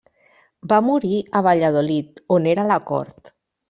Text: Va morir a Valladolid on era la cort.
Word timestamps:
Va 0.71 0.79
morir 0.87 1.21
a 1.39 1.43
Valladolid 1.51 2.21
on 2.39 2.53
era 2.57 2.69
la 2.75 2.83
cort. 2.93 3.37